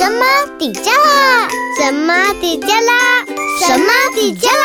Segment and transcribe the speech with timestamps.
[0.00, 0.24] 神 妈
[0.58, 1.46] 底加拉？
[1.78, 3.22] 神妈底加拉？
[3.60, 4.56] 神妈底加拉？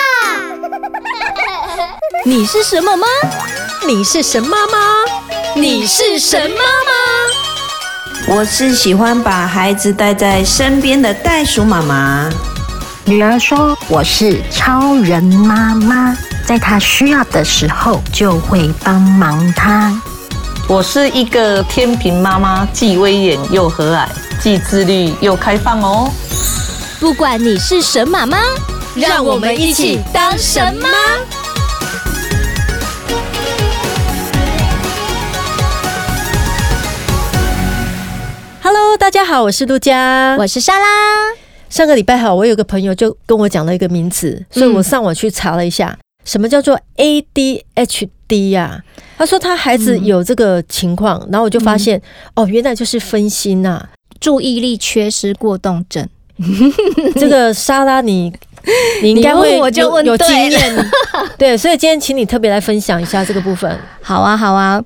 [2.24, 3.06] 你是什么吗？
[3.86, 4.78] 你是神妈吗？
[5.54, 8.34] 你是神妈吗？
[8.38, 12.30] 我是喜欢把孩子带在身边的袋鼠妈妈。
[13.04, 16.16] 女儿说：“我是超人妈妈，
[16.48, 20.02] 在她需要的时候就会帮忙她。”
[20.68, 24.08] 我是一个天平妈妈，既威严又和蔼，
[24.42, 26.12] 既自律又开放哦。
[27.00, 28.40] 不管你是神马妈，
[28.96, 30.90] 让我们一起当神妈。
[38.64, 40.88] Hello，大家好，我是陆佳，我是莎拉。
[41.70, 48.10] 上个礼拜好，我有个朋友就跟我讲了一个名词，所以我上网去查了一下，嗯、什么叫做 ADHD
[48.52, 48.84] 呀、啊？
[49.18, 53.90] 他说他孩子有这个情况，嗯、然后我就发现、嗯、哦，原来就是分心呐、啊，
[54.20, 56.08] 注意力缺失过动症。
[57.16, 58.34] 这个莎拉你，
[59.02, 60.90] 你 你应该会有有经验，
[61.38, 63.80] 对，所以今天请你特别来分享一下这个部分。
[64.02, 64.84] 好啊，好啊。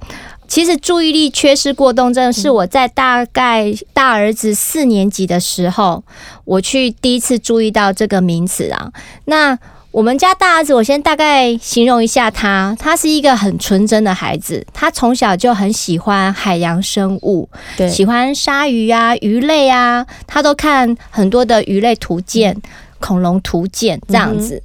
[0.47, 6.03] 其实注意力缺失过动症是我在大概大儿子四年级的时候，
[6.43, 8.91] 我去第一次注意到这个名词啊。
[9.25, 9.55] 那
[9.91, 22.61] 我们家大儿子，我先大概形容一下他，他是一个很纯真的孩子，他从小就很喜欢海洋生物，对，喜欢鲨鱼啊、鱼类啊，他都看很多的鱼类图鉴、嗯、
[22.99, 24.55] 恐龙图鉴这样子。
[24.55, 24.61] 嗯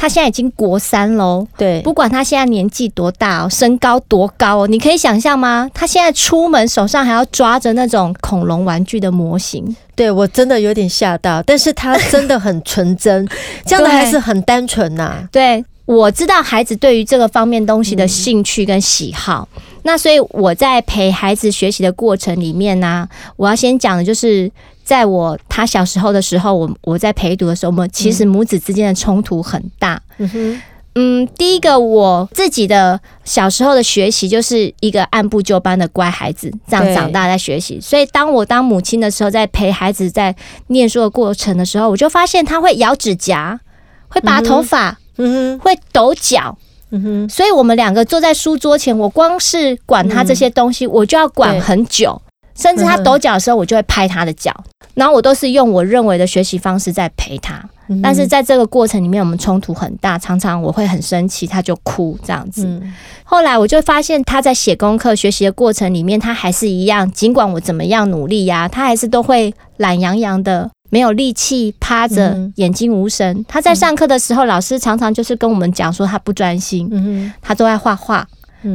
[0.00, 5.68] 他现在已经国三喽，对，不管他现在年纪多大哦，身高多高哦，你可以想象吗？
[5.74, 11.42] 他现在出门手上还要抓着那种恐龙玩具的模型，对，我真的有点吓到。
[11.42, 13.28] 但是他真的很纯真，
[13.66, 15.28] 这样的孩子很单纯呐、啊。
[15.30, 24.50] 对，我知道孩子对于这个方面东西的兴趣跟喜好，嗯、那所以我在陪孩子学习的过程里面呢、啊，我要先讲的就是。
[24.82, 30.02] 在我他小时候的时候，我我在陪读的时候，我们其实母子之间的冲突很大。
[30.18, 30.62] 嗯哼，
[30.94, 37.80] 嗯，第一个我自己的小时候的学习就是一个按部就班的乖孩子，这样长大在学习。
[37.80, 40.34] 所以当我当母亲的时候，在陪孩子在
[40.66, 43.60] 念书的过程的时候，我就发现他会咬指甲，
[44.08, 46.58] 会拔头发，嗯哼，会抖脚，
[46.90, 47.28] 嗯哼。
[47.28, 52.20] 所以我们两个坐在书桌前，我光是管他这些东西，我就要管很久。
[52.56, 54.52] 甚至他抖脚的时候，我就会拍他的脚，
[54.92, 57.64] 然后我都是用我认为的学习方式在陪他。
[58.02, 62.80] 但是在这个过程里面，我们冲突很大，常常我会很生气，他就哭这样子。
[63.24, 73.44] 后来我就发现他在写功课、学习的过程里面，他还是一样，尽管我怎么样努力呀，他还是都会懒洋洋的，没有力气，趴着，眼睛无神。
[73.48, 78.26] 他在上课的时候，老师常常就是跟我们讲说他不专心，他都在画画，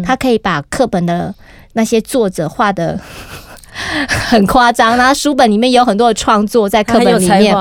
[0.03, 1.34] 他可以把课本的
[1.74, 3.00] 那些作者画的。
[4.08, 7.53] 很夸张，然后书本里面有很多的创作在课本里面。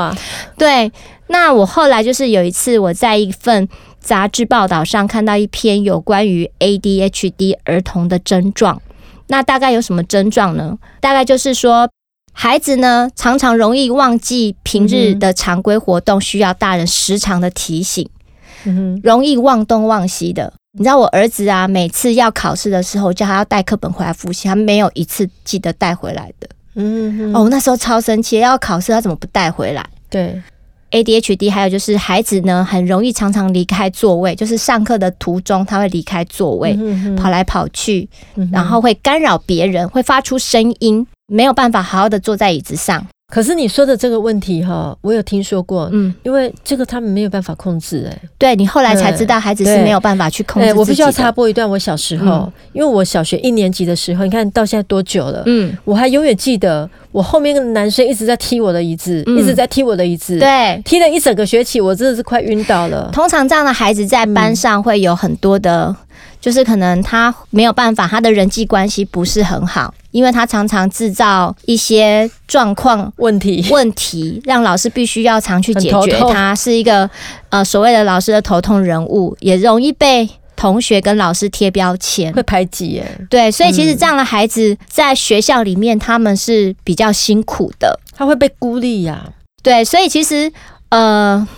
[0.56, 0.91] 对，
[1.26, 3.68] 那我后来就是有一次我在一份
[3.98, 8.80] 杂志报道上看到一篇有关于 ADHD 儿童的症状。
[9.28, 10.78] 那大概有什么症状呢？
[11.00, 11.88] 大概就是说，
[12.32, 18.06] 孩子呢常常容易忘记平日的常规活动，需要大人时常的提醒，
[19.02, 20.52] 容易忘东忘西的。
[20.76, 26.48] 你知道我儿子啊，每次要考试的时候，叫他要带课本回来复习，他没有一次记得带回来的。
[26.74, 29.88] 嗯，哦，那时候超生气，要考试他怎么不带回来？
[30.10, 30.42] 对
[30.94, 36.78] ，ADHD 还有就是孩子呢，很容易常常离开座位，就是上课的途中他会离开座位，
[37.16, 38.09] 跑来跑去，
[38.53, 43.04] 然后会干扰别人，会发出声音，没有办法好好的坐在椅子上。
[43.32, 50.72] 可是你说的这个问题哈，我有听说过，嗯，因为这个他们没有办法控制，哎，对，你后来才知道孩子是没有办法去控制。
[50.74, 63.10] 我必须要插播一段我小时候，因为我小学一年级的时候，你看到现在多久了，嗯，我还永远记得我后面的男生一直在踢我的椅子，一直在踢我的椅子，对，踢了一整个学期，我真的是快晕倒了。
[63.12, 65.96] 通常这样的孩子在班上会有很多的。
[66.44, 76.21] 就是可能他没有办法，他的人际关系不是很好，因为他常常制造一些状况、问题、问题，让老师必须要常去解决。
[76.30, 77.09] 他是一个
[77.48, 83.27] 呃所谓的老师的头痛人物，也容易被同学跟老师贴标签，会排挤耶。
[83.30, 89.33] 对，所以其实这样的孩子在学校里面他们是比较辛苦的，他会被孤立呀。
[89.63, 90.53] 对，所以其实
[90.91, 91.48] 呃，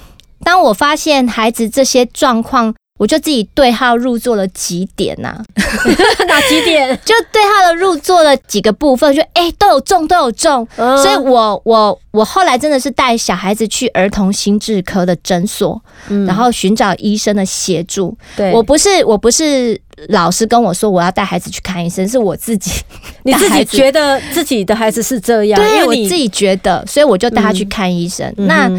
[0.45, 2.73] 当我发现孩子这些状况。
[2.97, 5.45] 我就自己对号入座了几点呐、啊？
[6.29, 6.97] 哪几点？
[7.05, 18.17] 就对号的入座了几个部分，就哎、欸、都有中都有中，嗯、所以我我我后来真的是带小孩子去儿童心智科的诊所，嗯、然后寻找医生的协助。
[18.35, 19.79] 对，我不是我不是
[20.09, 22.81] 老师跟我说我要带孩子去看医生，是我自己，
[23.25, 28.27] 你自己觉得自己的孩子是这样，对，因为我自己觉得，所以我就带他去看医生。
[28.39, 28.71] 嗯、那。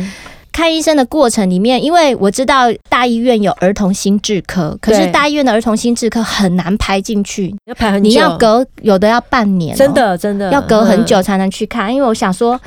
[0.57, 11.93] 嗯看医生的过程里面，因为我知道大医院有儿童心智科，可是大医院的儿童心智科很难排进去，要排很久，你要隔有的要半年，真的真的要隔很久才能去看。
[11.93, 12.59] 因为我想说，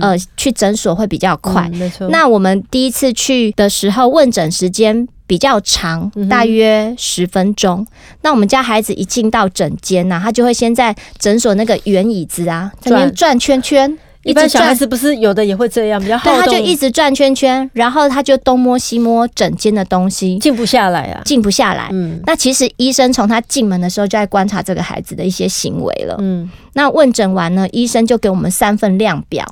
[0.00, 1.68] 呃，去诊所会比较快。
[1.68, 2.08] 没错。
[2.08, 7.86] 那我们第一次去的时候，问诊时间比较长，大约十分钟。
[8.22, 13.96] 那我们家孩子一进到诊间呐，他就会先在诊所那个圆椅子啊，那边转圈圈。
[14.26, 16.44] 一般小孩子不是有的也会这样，比较好动。
[16.44, 21.88] 对，他就一直转圈圈，然后他就东摸西摸整间的东西，静不下来啊，静不下来。
[21.92, 26.16] 嗯，那其实医生从他进门的时候就在观察这个孩子的一些行为了。
[26.18, 29.46] 嗯，那问诊完呢，医生就给我们三份量表，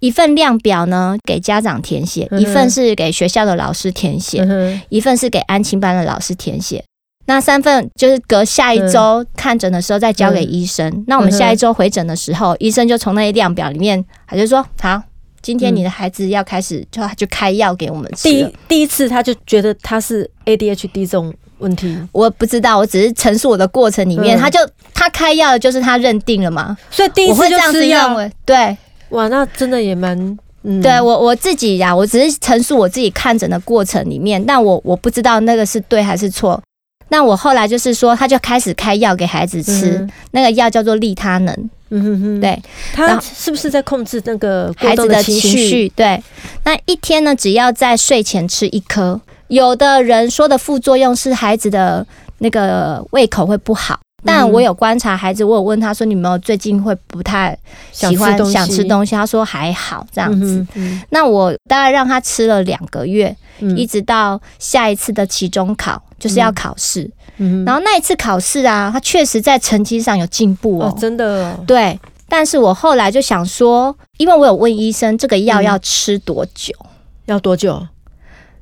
[0.00, 6.82] 一份量表呢给家长填写，一份是给学校的老师填写，嗯、一份是给安亲班的老师填写。
[7.26, 10.88] 那三份就是隔下一周看诊的时候再交给医生。
[10.88, 15.02] 嗯、那我们下一周回诊的时候，嗯、医生就从那些量表里面，他就说：“好，
[15.42, 24.60] 今天你的孩子要开始，就他就开药给我们吃。”第一第一次他就觉得他是 ADHD 这种问题，我不知道，我只是陈述我的过程里面，嗯、他就
[24.94, 28.16] 他开药就是他认定了嘛，所以第一次就吃药。
[28.44, 28.76] 对，
[29.10, 30.38] 哇，那真的也蛮……
[30.68, 36.60] 嗯、对我我自己呀，我只是陈述我自己看诊的过程里面，但我我不知道那个是对还是错。
[37.08, 41.70] 那我后来就是说，他就开始开药给孩子吃，嗯、那个药叫做利他能。
[41.90, 42.60] 嗯哼哼，对，
[42.92, 45.88] 他是不是在控制那个孩子的情绪？
[45.90, 46.20] 对，
[46.64, 49.20] 那一天呢，只要在睡前吃一颗。
[49.48, 52.04] 有的人说的副作用是孩子的
[52.38, 54.00] 那个胃口会不好。
[54.24, 57.56] 但我有观察孩子，我有问他说：“你有没有最近会不太
[57.92, 60.56] 喜欢想吃东西？”他说：“还好，这样子。
[60.56, 67.08] 嗯嗯”那我大概让他吃了两个月，嗯、一直到下一次的期中考，就是要考试。
[67.36, 71.64] 嗯、然后那一次考试啊，他确实在成绩上有进步哦，哦真的、哦。
[71.66, 76.74] 对，但是我后来就想说，因为我有问医生，这个药要吃多久？
[76.80, 76.88] 嗯、
[77.26, 77.86] 要多久？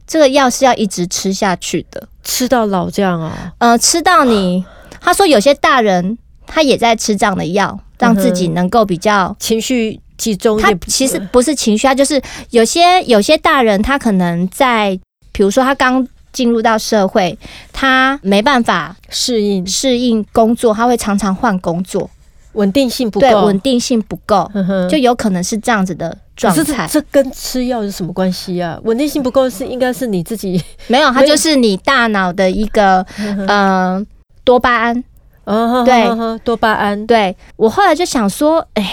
[0.06, 3.54] 这个药是要一直吃下去的，吃到老这样啊？
[3.58, 4.62] 呃，吃到你。
[5.04, 6.16] 他说：“有些大人
[6.46, 10.58] 他也在吃这样的药，让自己能够比较情绪集中。
[10.58, 12.20] 他其实不是情绪，他就是
[12.50, 14.98] 有些有些大人，他可能在，
[15.30, 17.38] 比如说他刚进入到社会，
[17.70, 22.08] 他没办法适应适应工作，他会常常换工作，
[22.54, 24.50] 稳定性不够，对，稳定性不够，
[24.88, 26.88] 就有可能是这样子的状态。
[26.90, 28.80] 这跟吃药有什么关系啊？
[28.84, 33.46] 稳定性不够是应该是你自己没有，它就是你大脑的一个嗯。
[33.46, 34.06] 呃”
[34.44, 35.04] 多巴胺，
[35.44, 38.90] 哦，对，多巴胺，对，我后来就想说，哎，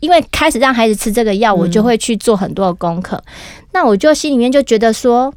[0.00, 3.22] 因为开始让孩子吃这个药，我就会去做很多的功课。
[3.72, 5.32] 那我就心里面就觉得说，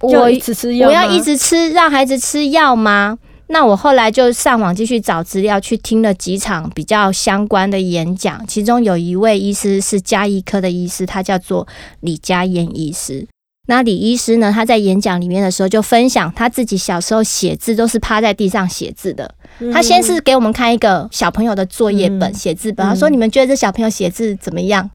[0.00, 3.18] 我一直吃药我要一直吃，让孩子吃药吗？
[3.48, 11.66] 那我后来就上网继续找资料，去听了几场比较相关的演讲，其中有一位医师是加医科的医师，他叫做
[12.00, 13.28] 李嘉燕医师。
[13.66, 14.52] 那李医师呢？
[14.52, 19.34] 他在演讲里面的时候就分享他自己小时候写字都是趴在地上写字的。
[19.72, 24.88] 他先是给我们看一个小朋友的作业本、写字本，他说：“你们觉得这小朋友写字怎么样？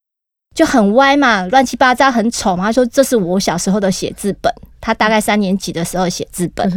[0.55, 6.67] 就很歪嘛，乱七八糟，很丑嘛。”他说：“这是我小时候的写字本。”他大概三年级的时候写字本，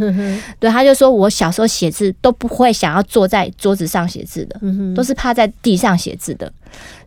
[0.59, 4.59] 对，他就说：“我小时候写字都不会想要坐在桌子上写字的，
[4.95, 6.51] 都是趴在地上写字的。”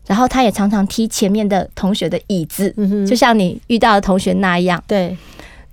[0.09, 4.83] 然后他也常常踢前面的同学的椅子，嗯、就像你遇到的同学那样。
[4.87, 5.15] 对，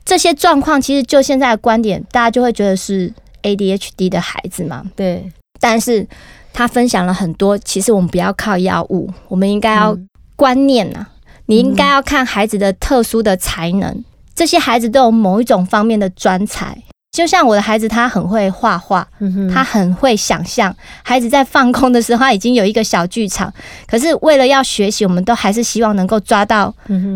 [0.05, 3.11] 这些状况其实就现在的观点，大家就会觉得是
[3.43, 4.85] ADHD 的孩子嘛。
[4.95, 6.07] 对，但是
[6.53, 9.97] 他分享了很多，其实我们不要靠药物，我们应该要
[10.37, 16.77] 观念啊，嗯、你应该要看孩子的特殊的才能，嗯、这些孩子都有某一种方面的专才。
[17.17, 19.09] 就像我的孩子，他很会画画，
[19.51, 20.75] 他很会想象。
[21.03, 23.51] 孩子在放空的时候，他已经有一个小剧场。
[23.87, 26.75] 可是为了要学习，我们都还是希望能够抓到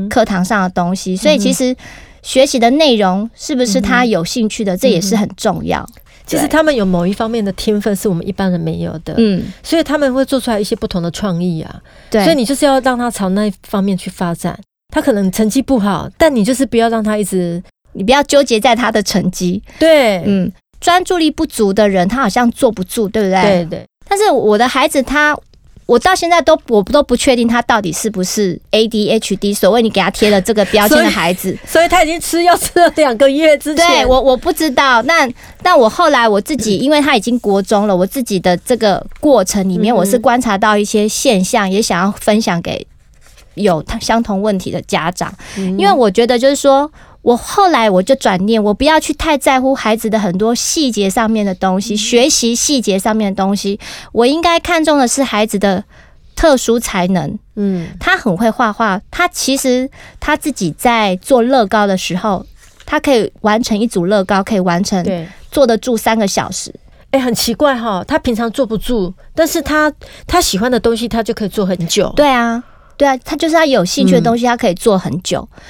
[0.09, 1.15] 课堂上的东西。
[1.15, 1.77] 所以其实
[2.23, 5.87] 学习的内容是不是他有兴趣的，这也是很重要。
[6.25, 11.77] 其实他们有某一方面的天分是我们一般人没有的，嗯，所以他们会做出来一些不同的创意啊。
[12.09, 14.59] 对，所以你就是要让他朝那一方面去发展。
[14.89, 17.63] 他可能成绩不好，但你就是不要让他一直。
[17.93, 23.43] 你不要纠结在他的成绩，对，嗯，专注力不足的人，他好像坐不住，对不对？
[23.43, 23.87] 对对。
[24.09, 25.37] 但是我的孩子他，
[25.87, 35.03] 我到现在都我都不确定他到底是不是 ADHD，所谓你给他贴了这个标签的孩子，所以，所以他已经吃药吃了两个月之前，对我我不知道。
[35.03, 35.29] 那
[35.63, 42.87] 但我后来我自己， 因为他已经国中了，我自己的这个过程里面，我是观察到一些现象，也想要分享给
[43.55, 46.91] 有相同问题的家长，因为我觉得就是说。
[47.23, 53.79] 我后来我就转念，我不要去太在乎孩子的很多细节上面的东西，学习细节上面的东西，
[54.13, 55.85] 我应该看重的是孩子的
[56.35, 57.39] 特殊才能。
[57.57, 62.47] 嗯，他很会画画，他其实他自己在做乐高的时候，
[62.87, 66.75] 他可以完成一组乐高，可以完成，对，坐得住三个小时。
[67.11, 69.93] 哎、欸，很奇怪哈，他平常坐不住，但是他
[70.27, 72.11] 他喜欢的东西，他就可以做很久。
[72.17, 72.65] 对啊，
[72.97, 75.47] 对啊，他就是他有兴趣的东西，他可以做很久。
[75.53, 75.61] 嗯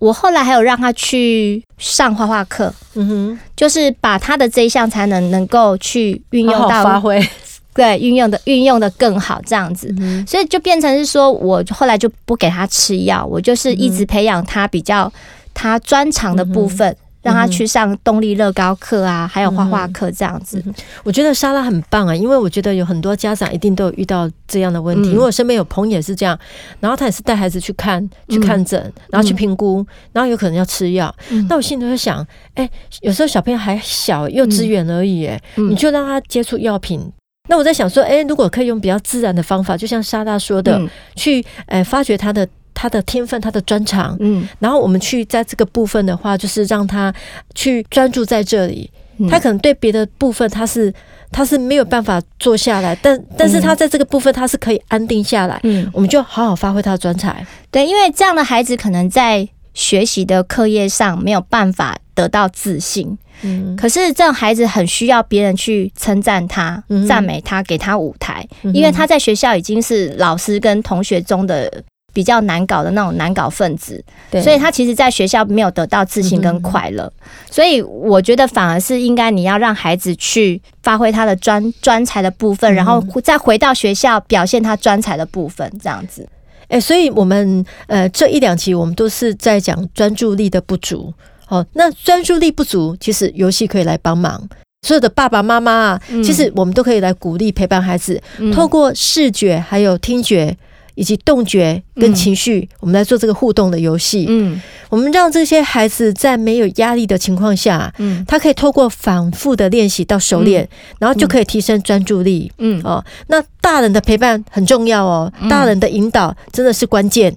[0.00, 7.24] 我后来还有让他去上画画课，嗯哼，就是把他的这一项才能能够去运用到发挥，
[7.72, 9.94] 对，运用的运用的更好，这样子，
[10.26, 15.12] 所以就变成是说，我后来就不给他吃药，我就是一直培养他比较
[15.54, 16.96] 他专长的部分。
[17.22, 20.62] 让他去上动力乐高课啊，还有画画课这样子。
[21.04, 25.10] 我觉得莎拉很棒啊，因为我觉得有很多家长一定都有遇到这样的问题。
[25.10, 26.38] 因为我身边有朋友也是这样，
[26.80, 31.14] 然后他也是带孩子去看去看诊，然后去评估，然后有可能要吃药。
[31.48, 32.68] 那我心里就想，哎，
[33.02, 37.12] 有时候小朋友还小，幼稚园而已，哎，你就让他接触药品。
[37.48, 40.80] 那我在想说，哎，如果可以用比较自然的方法，就像莎拉说的，
[41.16, 42.48] 去呃发掘他的。
[42.80, 47.12] 他的天分，他的专长，嗯，然后我们去在这个部分的话，就是让他
[47.54, 48.90] 去专注在这里。
[49.28, 50.90] 他可能对别的部分他是
[51.30, 55.60] 他是没有办法坐下来，但但是他在这个部分他是可以安定下来。
[55.64, 57.46] 嗯，我们就好好发挥他的专才。
[57.70, 63.18] 对，因为这样的孩子可能在学习的课业上没有办法得到自信。
[63.42, 71.70] 嗯，可是这种孩子很需要别人去称赞他、赞美他、给他舞台，因为他在学校已经是老师跟同学中的。
[72.12, 74.02] 比较难搞的那种难搞分子，
[74.42, 77.12] 所以他其实在学校没有得到自信跟快乐，
[77.50, 86.28] 所以我觉得反而是应该你要让孩子去发挥他的专专才的部分，然后再回到学校表现他专才的部分，这样子。
[86.68, 91.12] 哎，所以我们呃这一两期我们都是在讲专注力的不足，
[91.48, 94.48] 哦，那专注力不足，其实游戏可以来帮忙。
[94.86, 98.22] 所有的爸爸妈妈啊，其实我们都可以来鼓励陪伴孩子，
[98.54, 100.56] 透过视觉还有听觉。
[101.00, 104.26] 以及动觉跟情绪，我们来做这个互动的游戏。
[104.28, 112.52] 嗯，我们让这些孩子在没有压力的情况下，嗯，他可以透过反复的练习到熟练，然后就可以提升专注力。
[112.58, 117.34] 嗯，哦，那大人的陪伴很重要哦，大人的引导真的是关键。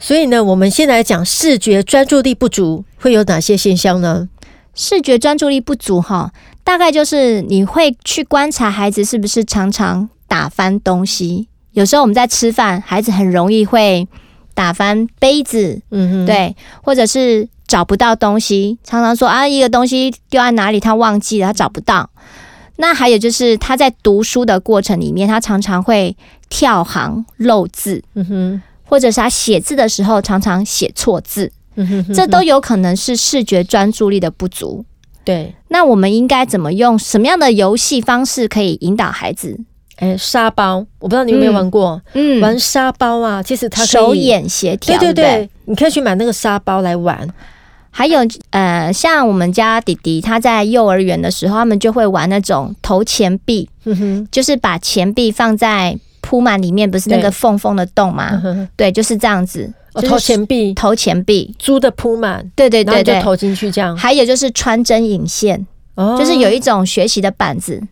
[0.00, 4.28] 所以呢，我们先来讲视觉专注力不足会有哪些现象呢？
[4.74, 6.32] 视觉专注力不足哈，
[6.64, 11.46] 大概就是你会去观察孩子是不是常常打翻东西。
[11.76, 14.08] 有时候我们在吃饭，孩子很容易会
[14.54, 22.08] 打翻杯子，嗯哼，对，或者是找不到东西，常常说啊，一个东西丢在哪里，他忘记了，他找不到。
[22.76, 26.16] 那还有就是他在读书的过程里面，他常常会
[26.48, 34.82] 跳行漏字，嗯哼，或者是他写字的时候常常写错字，嗯哼，这都有可能是视觉专注力的不足。
[35.24, 39.60] 对，那我们应该怎么用什么样的游戏方式可以引导孩子？
[39.96, 42.00] 哎，沙包，我不知道你有没有玩过。
[42.14, 44.98] 嗯，玩沙包啊，其实它手眼协调。
[44.98, 47.28] 对对对，你可以去买那个沙包来玩。
[47.90, 58.42] 还有呃，像我们家弟弟他在幼儿园的时候，他们就会玩那种投钱币，嗯哼，就是把钱币放在铺满里面，不是那个缝缝的洞吗？
[58.76, 59.72] 对，就是这样子。
[60.06, 63.96] 投钱币，投钱币，租的铺满，对对对对，就投进去这样。
[63.96, 65.66] 还有就是穿针引线。
[66.18, 67.82] 就是有一种学习的板子，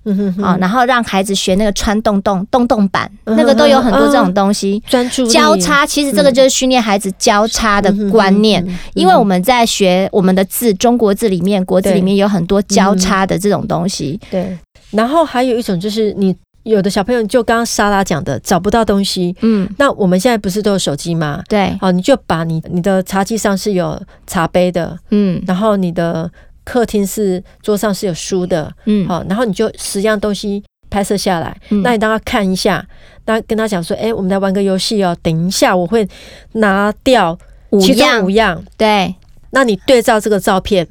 [0.43, 4.83] 啊，然后让孩子学那个穿洞洞洞洞板，那个都有很多这种东西。
[4.87, 14.21] 专注交叉，其实这个就是训练孩子交叉的观念，因为我们在学我们的字，中国字里面，国字里面有很多交叉的这种东西。
[14.31, 14.55] 对，
[14.91, 21.43] 然后还有一种就是你有的小朋友，就刚刚莎拉讲的找不到东西，嗯，那我们现在不是都有手机吗？
[21.49, 26.31] 对，好，你就把你你的茶几上是有茶杯的，嗯，然后你的。
[26.65, 32.85] 客厅是桌上是有书的，嗯，好，然后你就十样东西拍摄下来，嗯，那你让他看一下，
[33.27, 36.09] 那跟他讲说，哎、欸，我们来玩个游戏哦，等一下我会
[36.53, 37.39] 拿掉
[37.81, 39.15] 其中五样，对，
[39.51, 40.89] 那你对照这个照片，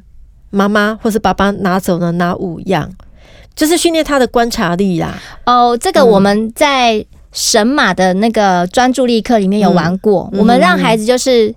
[0.52, 2.92] 妈妈或是爸爸拿走了哪五样，
[3.56, 5.20] 就是训练他的观察力啦。
[5.46, 11.54] 哦，这个我们在神马的那个专注力课里面有玩过，嗯，我们让孩子就是。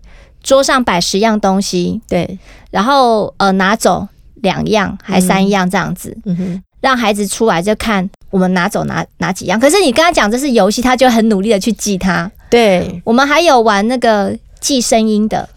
[0.46, 2.38] 桌上摆十样东西，对，
[2.70, 9.58] 然后呃拿走两样还三样这样子，嗯哼，让孩子出来就看我们拿走哪哪几样。
[9.58, 12.30] 可是你跟他讲这是游戏，他就很努力的去记它。
[12.48, 15.48] 对，我们还有玩那个记声音的，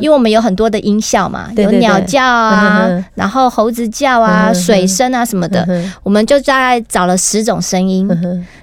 [0.00, 5.64] 因为我们有很多的音效嘛，有鸟叫啊，然后猴子叫啊，水声啊什么的，
[6.02, 8.10] 我们就大概找了十种声音。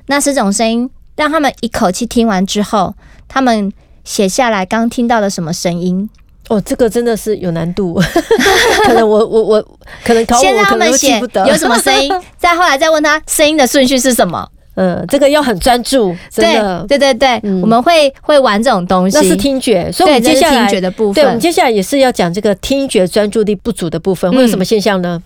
[0.08, 2.94] 那十种声音让他们一口气听完之后，
[3.30, 3.72] 他们
[4.04, 6.10] 写下来刚听到的什么声音。
[6.50, 8.02] 哦，这个真的是有难度，
[8.86, 9.68] 可能我我我
[10.04, 14.50] 可能考我，先让他们写有什么声音， 再后来再问他声音的顺序是什么。
[14.74, 16.86] 嗯，这个要很专注，真的。
[16.88, 25.22] 对对对对，我们会会玩这种东西，那是听觉，所以我们接下来听觉的部分，对，我们接下来也是要讲这个听觉专注力不足的部分，会有什么现象呢？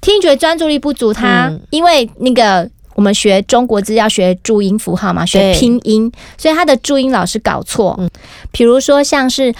[0.00, 7.96] 听觉专注力不足，它因为那个我们学中国字要学注音符号嘛，学拼音，所以他的注音老是搞错。
[7.98, 8.10] 嗯，
[8.50, 9.54] 比如说像是。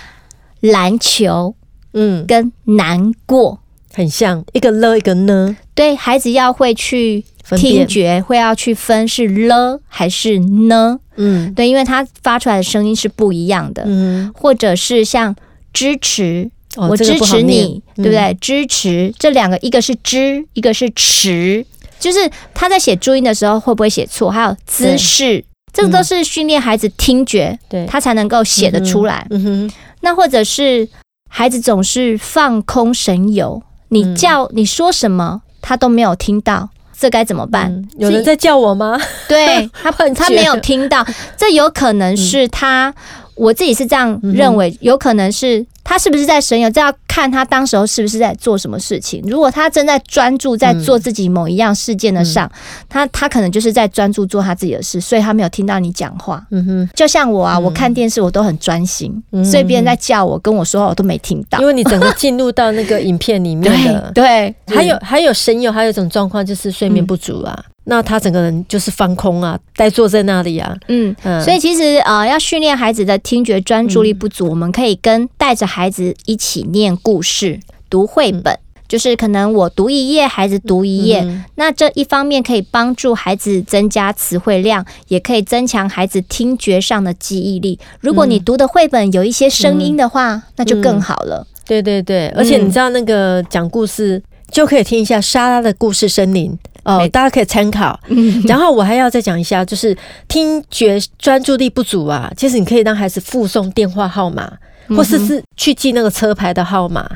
[0.62, 1.56] 篮球，
[1.92, 3.58] 嗯，跟难过
[3.92, 5.56] 很像，一个了，一个呢。
[5.74, 7.24] 对，孩子要会去
[7.56, 11.00] 听觉，会要去分是了还是呢？
[11.16, 13.82] 嗯，对，因为他发出来的声音是不一样的。
[13.86, 15.34] 嗯，或者是像
[15.72, 18.32] 支持，我支持你，对不对？
[18.40, 21.66] 支持这两个，一个是支，一个是持，
[22.02, 24.28] 就是他在写注音的时候会不会写错？
[24.28, 29.24] 还有姿势，这个都是训练孩子听觉，对，他才能够写得出来。
[29.30, 29.72] 嗯哼。
[30.00, 30.88] 那或者是
[31.28, 36.68] 孩子总是放空神游，你叫你说什么他都没有听到，
[36.98, 37.70] 这该怎么办？
[37.72, 39.00] 嗯、有人在叫我吗？
[39.28, 41.06] 对 他，他没有听到，
[41.36, 42.94] 这有可能是他，嗯、
[43.36, 45.64] 我自己是这样认为，有可能是。
[45.84, 46.70] 他是不是在神游？
[46.70, 49.22] 这要看他当时候是不是在做什么事情。
[49.26, 56.46] 如果他正在专注在做自己某一样事件的上，嗯、他他可能就是在专注做他自己的事，所以他没有听到你讲话。
[56.50, 64.10] 嗯哼，就像我啊，我看电视我都很专心，嗯、所以别人在叫我跟我说话我都没听到，因为你整个进入到那个影片里面的。
[64.14, 67.64] 对，对还有还有神游，还有一种状况就是睡眠不足啊。
[67.84, 70.72] 嗯那他整个人就是放空啊，呆坐在那里啊。
[70.86, 77.58] 嗯，所以其实呃，要训练孩子的听觉专注力不足，我们可以跟带着孩子一起念故事、
[77.90, 81.26] 读绘本，就是可能我读一页，孩子读一页。
[81.56, 87.80] 那这一方面可以帮助孩子增加词汇量，也可以增强孩子听觉上的记忆力。
[87.98, 91.44] 如果你读的绘本有一些声音的话，那就更好了。
[91.66, 94.22] 对对对，而且你知道那个讲故事
[94.52, 96.56] 就可以听一下莎拉的故事森林。
[96.84, 97.98] 哦，大家可以参考。
[98.46, 99.96] 然后我还要再讲一下，就是
[100.28, 104.52] 听觉专注力不足啊，其实你可以让孩子附送电话号码，
[104.88, 107.08] 或是是去记那个车牌的号码，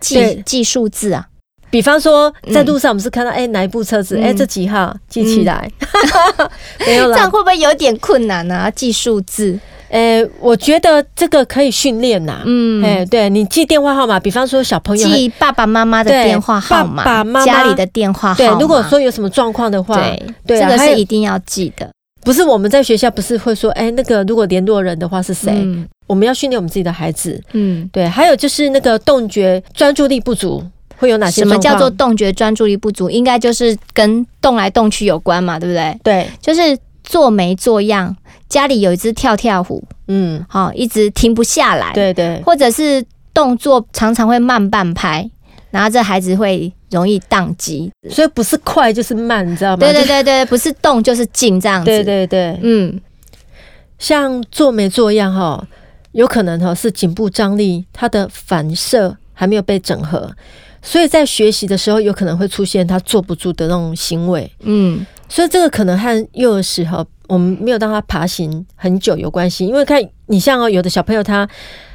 [0.00, 1.26] 记记数字啊。
[1.70, 5.70] 比方说在路上，我们是看到哎哪一部车子，哎这几号记起来，
[6.86, 7.14] 没有了。
[7.14, 8.70] 这样会不会有点困难啊？
[8.70, 9.58] 记数字？
[9.92, 12.40] 呃、欸，我觉得这个可以训练呐。
[12.46, 18.54] 嗯，哎、欸，对你记电话号码，比方说小朋友记爸爸妈妈的电话号码，爸爸妈妈家里的电话号码。
[18.54, 21.86] 对，如果说有什么状况的话，对，对这个是一定要记的。
[22.24, 25.52] 不是我们在学校不是会说，哎、欸，那个如果联络人的话是谁？
[25.52, 27.38] 嗯、我们要训练我们自己的孩子。
[27.52, 28.08] 嗯，对。
[28.08, 30.64] 还有就是那个动觉专注力不足
[30.96, 31.42] 会有哪些？
[31.42, 33.10] 什么叫做动觉专注力不足？
[33.10, 35.98] 应该就是跟动来动去有关嘛，对不对？
[36.02, 38.16] 对，就是做没做样。
[38.52, 45.26] 家里有一只跳跳虎，嗯，好，一直停不下来，对对，或者是动作常常会慢半拍，
[45.70, 49.78] 然后这孩子会容易宕机，所以不是快就是慢，你知道吗？
[49.78, 53.00] 对对对对，不是动就是静这样子，对对对，嗯，
[53.98, 55.66] 像做没做样哈，
[56.12, 60.30] 有可能哈是颈部张力，它的反射还没有被整合，
[60.82, 67.06] 所以在学习的时候有可能会出现他坐不住的那种行为，嗯，所以这个可能和幼儿时候。
[67.28, 71.48] 我们没有让他爬行很久有关系，因为看你像哦，有的小朋友他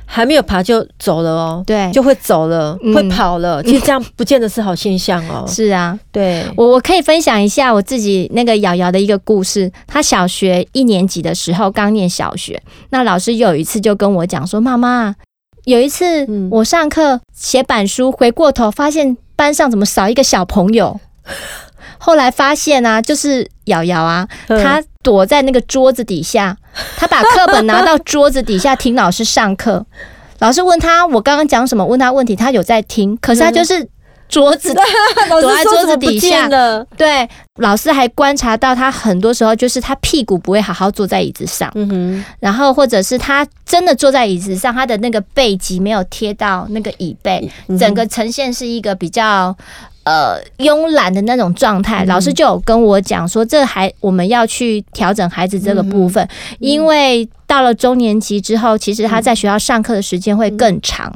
[0.03, 5.45] 还没有爬就走了哦，对，就会走了，嗯、会跑了， 其实这样不见得是好现象哦。
[5.47, 9.71] 是啊，对，我我可以分享一下我自己那个瑶瑶的一个故事。
[9.85, 15.13] 他小学一年级的时候刚念小学，那老师有一次就跟我讲说：“妈妈，
[15.65, 20.99] 有一次我上课写板书，回过头发现班上怎么少一个小朋友。”
[21.97, 26.55] 后来发现啊，就是瑶瑶啊，她躲在那个桌子底下，
[26.97, 29.85] 她把课本拿到桌子底下听老师上课。
[30.39, 33.89] 老师问他我刚刚讲什么，问他问题，他有在听，可是他就是
[34.29, 34.71] 桌子
[35.41, 36.47] 躲在桌子底下。
[36.95, 41.71] 对，老师还观察到他很多时候就是他屁股不会好好坐在椅子上，
[42.39, 49.57] 然后或者是他真的坐在椅子上，他的那个背脊没有贴到那个椅背，整个呈现是一个比较。
[50.07, 56.25] 呃，慵懒的那种状态，老师就有跟我讲说，这还我们要去调整孩子这个部分，
[56.59, 61.13] 因为到了中年级之后，其实他在学校上课的时间会更长，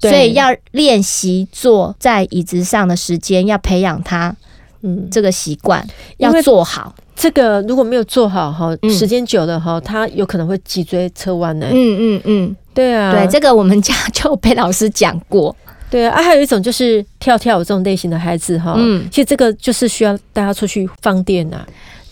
[0.00, 4.34] 所以要练习坐在椅子上的时间，要培养他
[4.80, 6.94] 嗯，这个习惯，要做好。
[7.14, 8.90] 这个如果没有做好哈，嗯。
[8.90, 11.66] 时间久了哈，他有可能会脊椎侧弯呢。
[11.70, 15.54] 嗯嗯嗯，对啊，对，这个我们家 就被老师讲过。
[15.92, 19.06] 对啊，还有一种就是跳跳这种类型的孩子哈，嗯。
[19.10, 21.64] 其实这个就是需要带他出去放电呐，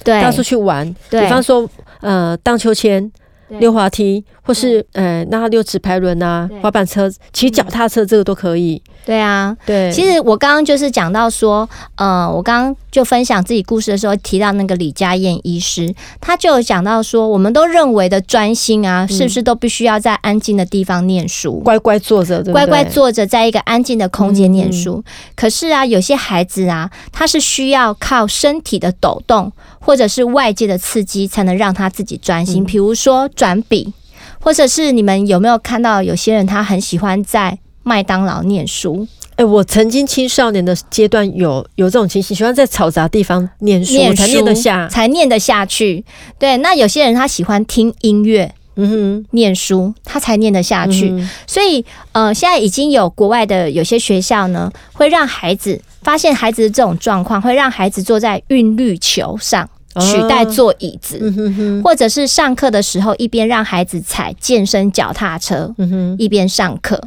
[0.04, 0.14] 对。
[0.14, 1.22] 带他出去玩，对。
[1.22, 1.68] 比方说
[2.00, 3.10] 呃荡秋千。
[3.58, 8.80] 溜滑梯，或是呃，让他溜直排轮啊，滑板车、骑脚踏车，这个都可以。
[9.04, 22.52] 对啊，对，其实我刚刚就是讲到说，呃，我刚刚就分享自己故事的时候提到那个李佳燕医师，他就有讲到说，我们都认为的专心啊，是不是都必须要在安静的地方念书，乖乖坐着，对对？
[22.52, 25.02] 乖乖坐着，在一个安静的空间念书。
[25.06, 32.62] 嗯可是啊，有些孩子啊，他是需要靠身体的抖动，或者是外界的刺激，才能让他自己专心。
[32.62, 33.92] 嗯比如说转笔，
[34.40, 39.06] 或者是你们有没有看到有些人他很喜欢在麦当劳念书？
[39.32, 46.04] 哎、欸，我曾经青少年的阶段有有这种情形，喜欢在嘈杂地方念书，才念得下，才念得下去。
[46.38, 51.08] 对，那有些人他喜欢听音乐，嗯哼，念书他才念得下去。
[51.10, 59.68] 嗯、所以，呃，现在已经有国外的有些学校呢，会让孩子发现孩子的这种状况，会让孩子坐在韵律球上。
[59.98, 67.02] 取代坐椅子，哦嗯、哼哼或者是上课的时候一边让孩子踩健身脚踏车，嗯、哼一边上课。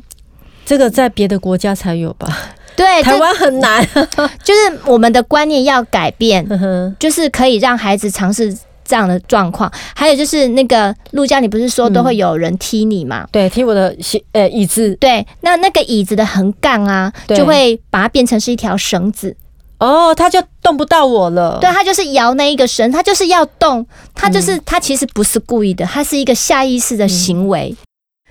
[0.66, 2.28] 这个在别的国家才有吧？
[2.76, 3.86] 对，台湾很难。
[4.44, 8.52] 就是我们的观念要改变，嗯、就是可以让孩子尝试
[8.84, 9.72] 这样的状况。
[9.96, 13.26] 还有就是那个陆家，你不是说都会有人踢你吗？
[13.26, 14.96] 嗯、对，踢我的鞋呃椅子。
[14.96, 19.36] 对，那那个椅子的横杠啊，就会把它变成是一条绳子。
[19.78, 21.60] 哦，他就动不到我了。
[21.60, 27.70] 对，他就是摇那一个绳，他就是要动，他就是他其实不是故意的，他是一个下意识的行为。
[27.70, 27.78] 嗯、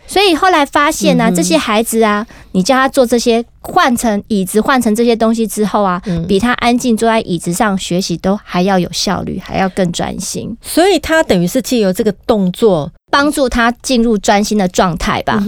[0.07, 10.55] 所以后来发现呢、啊，嗯、这些孩子啊，你叫他做这些换成椅子、换成这些东西之后啊，嗯、比他安静坐在椅子上学习都还要有效率，还要更专心。
[10.61, 15.43] 所以他等于是借由这个动作帮助他进入专心的状态吧。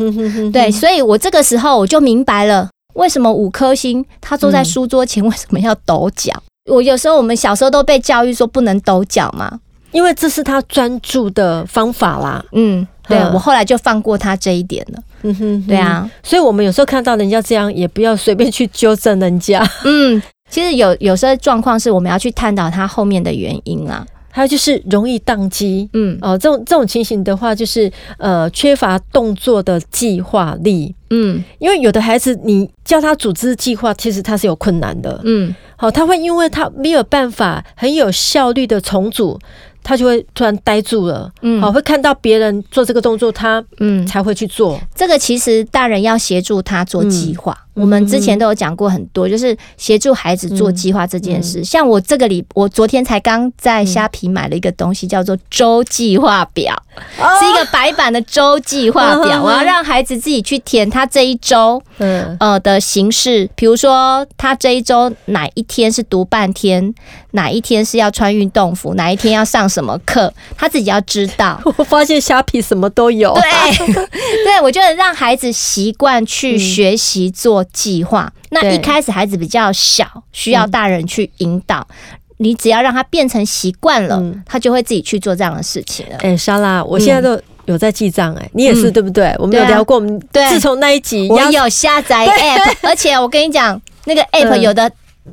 [0.52, 2.68] 对，所以我这个时候我就明白了。
[2.94, 6.32] 为什么五颗星他坐在书桌前为什么要抖脚？
[6.70, 12.44] 嗯、我有时候我们小时候都被教育说不能抖脚嘛，因为这是他专注的方法啦。
[12.52, 15.02] 嗯，对，嗯、我后来就放过他这一点了。
[15.22, 19.66] 嗯哼，对啊，所以我们有时候看到人家这样，也不要随便去纠正人家。
[19.84, 24.06] 嗯，其实有有时候状况是我们要去探讨他后面的原因啦。
[24.30, 27.88] 还有就是容易宕机，嗯，哦，这种这种情形的话，就是
[28.18, 39.38] 呃缺乏动作的计划力，嗯，因为有的孩子你叫他组织计划，其实他是有困难的，嗯，好，他会因为他没有办法很有效率的重组。
[39.84, 44.80] 他就会突然呆住了，嗯，好，会看到别人做这个动作，他嗯才会去做。
[44.94, 47.56] 这个其实大人要协助他做计划。
[47.74, 51.60] 嗯、我们之前都有讲过很多，就是协助孩子做计划这件事。
[51.60, 56.80] 嗯、像我这个礼，我昨天才刚在虾皮买了一个东西，叫做周计划表，
[57.18, 59.42] 嗯、是一个白板的周计划表。
[59.42, 66.94] 哦、 我要让孩子自己去填他这一周嗯呃的形式，比如说他这一周哪一天是读半天，
[67.32, 69.64] 哪一天是要穿运动服，哪一天要上。
[69.74, 71.58] 什么课，他自己要知道。
[71.78, 73.34] 我发现虾皮什么都有。
[73.34, 73.86] 对，
[74.44, 78.32] 对，我觉得让孩子习惯去学习做计划。
[78.36, 81.86] 嗯、那一开始孩子比较小，需要大人去引导。
[81.90, 86.16] 嗯、你只要让他变成习惯了，嗯、他就会自己去做这样的事情了。
[86.16, 88.34] 哎、欸，莎拉，我现在都有在记账。
[88.34, 89.34] 哎，你也是、嗯、对不对？
[89.38, 89.96] 我们有聊过。
[89.96, 94.90] 我们自从那一集，我有下载 app， 而且我跟你讲，那个 app 有的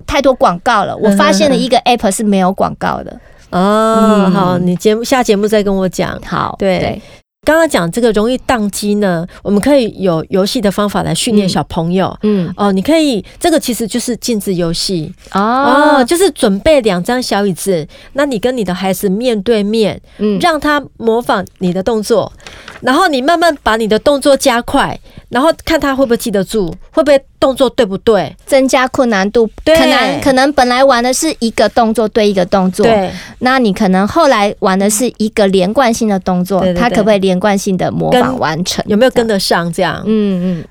[0.07, 0.95] 太多广告了。
[0.95, 3.11] 我发现了一个 app 是没有广告的。
[3.49, 6.17] 哦，嗯、好，你节目下节目再跟我讲。
[6.25, 7.01] 好，对，对
[7.43, 12.15] 刚刚讲这个容易宕机呢，我们可以有游戏的方法来训练小朋友。
[12.21, 15.11] 嗯，嗯哦，你可以，这个其实就是镜子游戏。
[15.33, 22.31] 哦，哦，就是准备两张小椅子，那你跟你的孩子面对面，嗯，让他模仿你的动作，
[22.81, 27.21] 然后你慢慢把你的动作加快，然后看他会不会记得住，会不会。
[27.41, 28.35] 动作对不对？
[28.45, 38.85] 增加困难度，对可能可能本来玩的是一个动作对一个动作，对，那你可能后来玩的是一个连贯性的动作，他可不可以连贯性的模仿完成？
[38.87, 39.73] 有没有跟得上？
[39.73, 40.65] 这样，嗯嗯。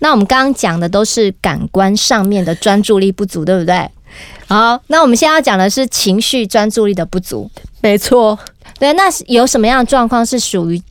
[0.00, 3.88] 那我们刚刚讲的都是感官上面的专注力不足，对不对？
[4.46, 8.38] 好，那我们现在要讲的是情绪专注力的不足，没错。
[8.78, 10.82] 对，那有什么样的状况是属于？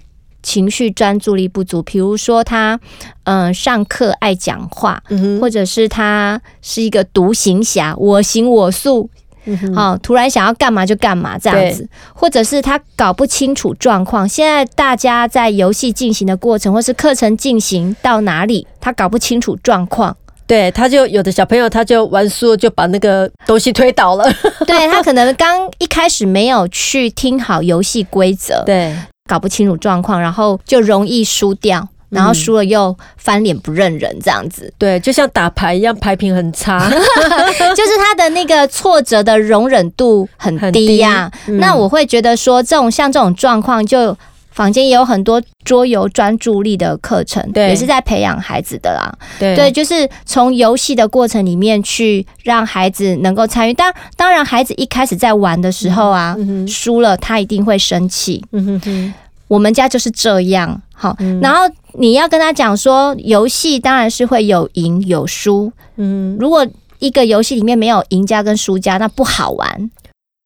[0.41, 2.79] 情绪专注力不足，比如说他，
[3.23, 9.09] 嗯、呃，上课爱讲话，嗯、或者是他是一个独行侠，我行我素，
[9.45, 14.27] 嗯、哼哦，突然想要干嘛就干嘛这样子，或者是他搞不清楚状况。
[14.27, 20.15] 现在大家在游戏进行的过程，或是课程进行到哪里，他搞不清楚状况，
[20.47, 24.31] 对，他就有的小朋友他就玩输了，就把那个东西推倒了。
[24.65, 28.95] 对，他可能刚一开始没有去听好游戏规则，对，
[29.29, 31.87] 搞不清楚状况，然后就容易输掉。
[32.09, 41.31] 然后输了又翻脸不认人，这样子、嗯， 对，就像打牌一样，牌品很差， 就是他的那个挫折的容忍度很低呀、啊。
[41.45, 44.17] 嗯、那我会觉得说，这种像这种状况，就
[44.59, 49.09] 坊间也有很多桌游专注力的课程，对，也是在培养孩子的啦。
[49.39, 53.73] 对，对，就是从游戏的过程里面去让孩子能够参与。
[53.73, 58.43] 当当然，孩子一开始在玩的时候啊，嗯、输了他一定会生气。
[58.51, 59.13] 嗯哼哼。
[59.47, 61.61] 我们家就是这样，好，嗯、然后
[61.93, 66.67] 你要跟他讲说，游戏当然是会有赢有输，嗯，如果
[66.99, 69.89] 一个游戏里面没有赢家跟输家，那不好玩。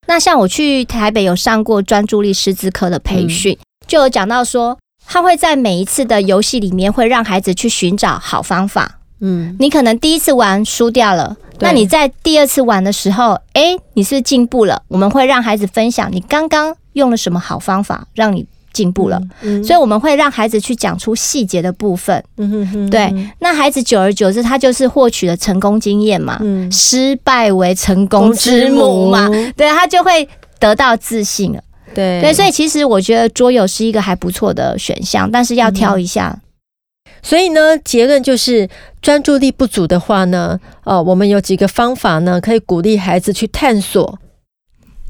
[0.06, 14.82] 那像我去台北有上过专注力师资科的培训，嗯、就有讲到说，他会在每一次的游戏里面会让孩子去寻找好方法，嗯，你可能第一次玩输掉了，那你在第二次玩的时候，诶，你是进步了？
[14.88, 18.46] 我们会让孩子分享你刚刚用了什么好方法，让你。
[18.74, 22.20] 进步了，嗯嗯、所以我们会让孩子去讲出细节的部分。
[22.38, 26.38] 嗯、哼哼对，那孩子久而久之，他就是获取了成功经验嘛。
[26.40, 29.28] 嗯、失败为成功之母嘛。
[29.28, 31.62] 母对，他就会得到自信了。
[31.94, 36.34] 对对，所以其实我觉得桌游是一个还不错的选项，但是要挑一下。
[36.34, 38.68] 嗯、所以呢，结论就是
[39.00, 44.18] 专注力不足的话呢，呃，我们有几个方法呢，可以鼓励孩子去探索。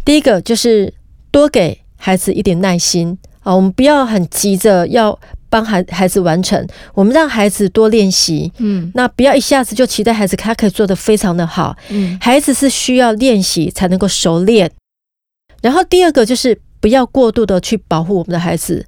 [0.04, 0.92] 第一个就是
[1.30, 3.18] 多给孩子一点耐心。
[3.44, 5.18] 啊，我们不要很急着要
[5.50, 8.50] 帮孩孩子完成，我们让孩子多练习。
[8.56, 11.76] 嗯，那不要一下子就期待孩子他可以做得非常的好。
[11.90, 14.70] 嗯，孩子是需要练习才能够熟练。
[15.60, 18.84] 然后第二个就是不要过度的去保护我们的孩子，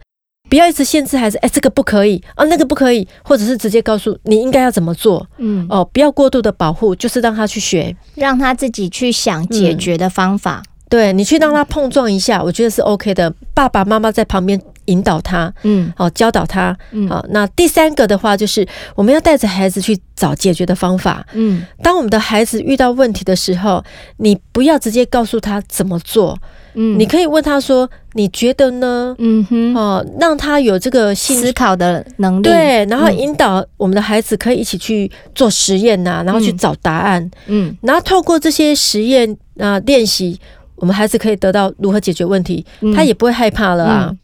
[0.51, 5.27] 不要一直限制孩子，哎，这个不可以啊，那个不可以，或者是直接告诉你应该要怎么做。
[5.39, 10.63] 嗯，哦，不要过度的保护，就是让他去学，让他自己去想解决的方法。
[10.63, 13.33] 嗯对，你去让他碰撞一下，我觉得是 OK 的。
[13.55, 17.25] 爸爸妈妈在旁边引导他，嗯，好教导他，嗯，好。
[17.31, 21.27] 那第三个的话，就是我们要带着孩子去找解决的方法。
[21.33, 23.83] 嗯，当我们的孩子遇到问题的时候，
[24.19, 26.39] 你不要直接告诉他怎么做，
[26.75, 32.43] 嗯，你可以问他说：“你觉得呢？”嗯哼，哦，让他有这个思考的能力。
[32.43, 37.31] 对，然后引导我们的孩子可以一起去做实验呐，然后去找答案。
[37.47, 40.39] 嗯，然后透过这些实验啊练习。
[40.79, 44.09] 我们孩子可以得到如何解决问题，嗯、他也不会害怕了啊。
[44.11, 44.19] 嗯、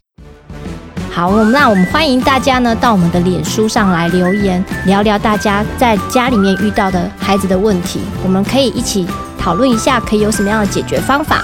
[1.13, 9.07] 好，那我们欢迎大家呢到我们的脸书上来留言，聊聊大家在家里面遇到的孩子的问题，我们可以一起
[9.39, 11.43] 讨论一下，可以有什么样的解决方法。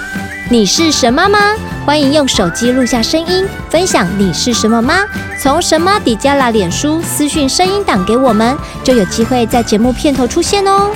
[0.50, 1.38] 你是神妈吗？
[1.86, 5.06] 欢迎用手机录下声音，分享你是什么妈？
[5.40, 10.90] 从神妈底加拉脸书私讯声音档给我们，就有机会在节目片头出现哦。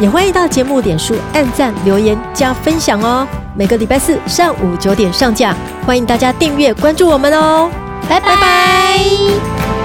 [0.00, 3.24] 也欢迎到节目脸书按赞、留言、加分享哦。
[3.54, 5.54] 每个礼拜四上午九点上架，
[5.86, 7.70] 欢迎大家订阅关注我们哦。
[8.06, 9.77] 拜拜拜。